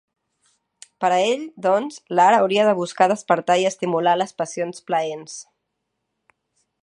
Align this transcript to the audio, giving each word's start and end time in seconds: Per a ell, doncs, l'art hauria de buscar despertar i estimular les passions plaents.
Per 1.03 1.09
a 1.17 1.19
ell, 1.25 1.43
doncs, 1.65 1.99
l'art 2.19 2.37
hauria 2.39 2.65
de 2.69 2.73
buscar 2.81 3.09
despertar 3.13 3.59
i 3.63 3.67
estimular 3.73 4.15
les 4.23 4.35
passions 4.41 4.83
plaents. 4.89 5.39